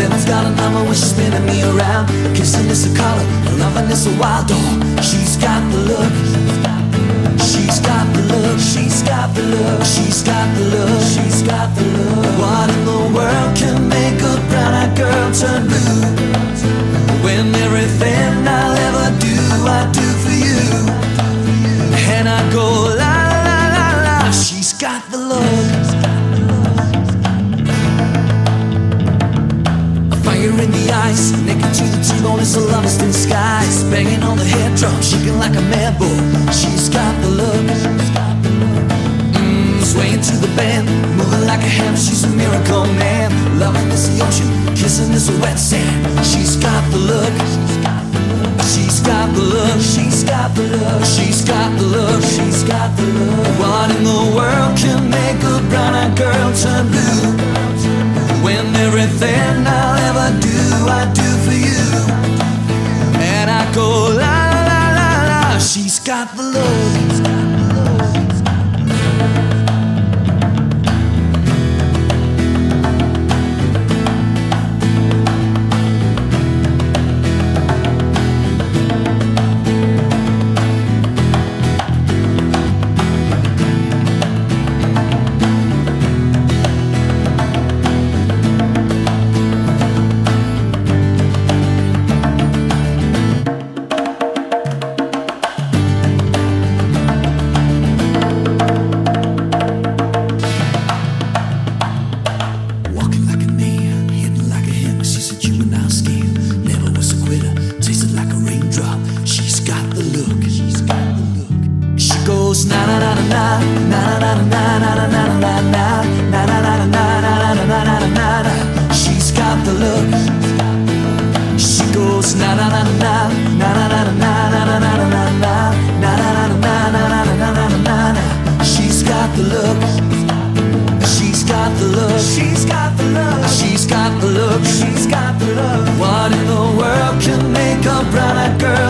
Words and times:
Seven's 0.00 0.24
got 0.24 0.46
a 0.46 0.50
number 0.56 0.82
when 0.82 0.94
she's 0.94 1.10
spinning 1.10 1.44
me 1.44 1.62
around. 1.62 2.08
Kissing 2.34 2.70
is 2.70 2.90
a 2.90 2.96
color, 2.96 3.22
loving 3.58 3.90
is 3.90 4.06
a 4.06 4.18
wild 4.18 4.48
dog. 4.48 5.04
She's 5.04 5.36
got 5.36 5.60
the 5.70 5.76
look. 5.76 6.12
She's 7.38 7.80
got 7.80 8.06
the 8.14 8.22
look. 8.32 8.58
She's 8.58 9.02
got 9.02 9.34
the 9.34 9.42
look. 9.42 9.84
She's 9.84 10.22
got 10.22 10.56
the 10.56 10.64
look. 10.72 11.02
She's 11.02 11.42
got 11.42 11.76
the 11.76 11.84
look. 11.84 11.99
In 31.10 31.44
naked 31.44 31.74
to 31.74 31.84
the 31.90 31.98
T-bone, 32.06 32.38
it's 32.38 32.54
a 32.54 32.60
lover's 32.60 32.96
disguise. 32.96 33.82
Banging 33.90 34.22
on 34.22 34.36
the 34.38 34.44
head 34.44 34.76
drum, 34.78 34.94
shaking 35.02 35.38
like 35.38 35.56
a 35.56 35.64
mad 35.74 35.98
bull. 35.98 36.14
She's 36.52 36.88
got 36.88 37.14
the 37.22 37.28
look. 37.28 37.66
Mm, 39.34 39.82
swaying 39.82 40.22
to 40.22 40.34
the 40.38 40.50
band, 40.54 40.86
moving 41.18 41.46
like 41.46 41.60
a 41.60 41.72
hammer. 41.78 41.96
She's 41.96 42.22
a 42.22 42.30
miracle 42.30 42.86
man. 42.94 43.30
Loving 43.58 43.90
is 43.90 44.06
the 44.06 44.24
ocean, 44.24 44.50
kissing 44.76 45.12
is 45.12 45.30
wet 45.42 45.58
sand. 45.58 46.24
She's 46.24 46.56
got 46.56 46.82
the 46.92 46.98
look. 46.98 47.34
She's 48.70 49.00
got 49.00 49.34
the 49.34 49.42
look. 49.42 49.80
She's 49.82 50.22
got 50.22 50.54
the 50.54 50.62
look. 50.62 51.02
She's 51.04 51.42
got 51.44 51.76
the 51.76 51.86
look. 51.86 52.22
She's 52.22 52.62
got 52.62 52.96
the 52.96 53.02
look. 53.02 53.58
What 53.58 53.90
in 53.90 54.04
the 54.04 54.29
the 66.36 66.42
look. 66.42 66.69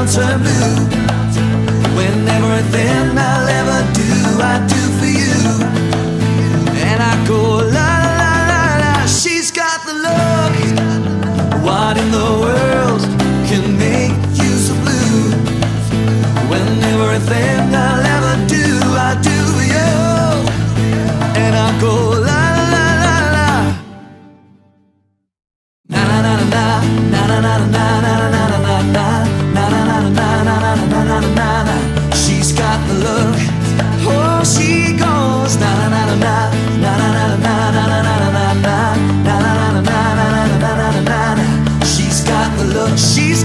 Turn 0.07 0.41
blue? 0.41 0.89
When 1.97 2.29
everything 2.29 3.19
I'll 3.19 3.49
ever 3.61 3.81
do, 3.93 4.09
I 4.41 4.70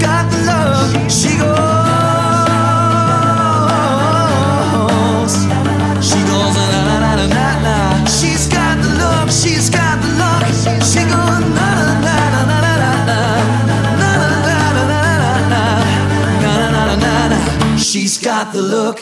got 0.05 0.25
the. 0.31 0.59
She 1.09 1.31
goes. 1.41 1.55
She 6.07 6.19
goes 6.29 6.55
na 6.55 6.65
na 6.87 6.95
na 7.03 7.25
na 7.35 7.47
na. 7.65 7.75
She's 8.17 8.45
got 8.47 8.75
the. 8.83 8.89
She's 9.39 9.69
got 9.69 9.95
the 10.03 10.09
look. 10.21 10.43
She 10.91 11.01
goes 11.11 11.39
na 11.57 11.67
na 11.79 11.87
na 12.05 12.15
na 12.33 12.43
na 12.51 12.59
na 12.61 12.91
na 13.09 13.19
na 13.99 14.09
na 14.11 14.11
na 14.11 14.49
na 14.77 14.91
na 14.91 14.99
na 15.51 15.63
na 16.43 16.73
na 16.75 16.95
na 17.03 17.13
na. 17.31 17.39
She's 17.77 18.15
got 18.17 18.45
the 18.53 18.61
look. 18.61 18.97